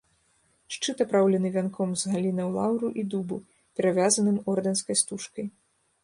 [0.75, 3.37] Шчыт апраўлены вянком з галінаў лаўру і дубу,
[3.81, 5.45] перавязаным ордэнскай стужкай.